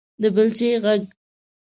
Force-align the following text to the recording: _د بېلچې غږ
_د 0.21 0.23
بېلچې 0.35 0.69
غږ 0.83 1.01